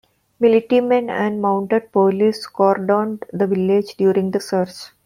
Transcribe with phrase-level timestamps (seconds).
[0.39, 4.87] Militiamen and mounted police cordoned the village during the search.